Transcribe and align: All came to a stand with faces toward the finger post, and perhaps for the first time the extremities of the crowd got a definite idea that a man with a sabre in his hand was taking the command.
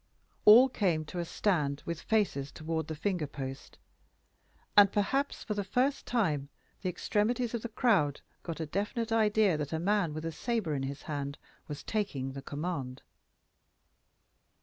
All 0.45 0.67
came 0.67 1.05
to 1.05 1.19
a 1.19 1.25
stand 1.25 1.83
with 1.85 2.01
faces 2.01 2.51
toward 2.51 2.87
the 2.87 2.95
finger 2.95 3.27
post, 3.27 3.77
and 4.75 4.91
perhaps 4.91 5.43
for 5.43 5.53
the 5.53 5.63
first 5.63 6.07
time 6.07 6.49
the 6.81 6.89
extremities 6.89 7.53
of 7.53 7.61
the 7.61 7.69
crowd 7.69 8.21
got 8.41 8.59
a 8.59 8.65
definite 8.65 9.11
idea 9.11 9.57
that 9.57 9.73
a 9.73 9.77
man 9.79 10.15
with 10.15 10.25
a 10.25 10.31
sabre 10.31 10.73
in 10.73 10.81
his 10.81 11.03
hand 11.03 11.37
was 11.67 11.83
taking 11.83 12.31
the 12.31 12.41
command. 12.41 13.03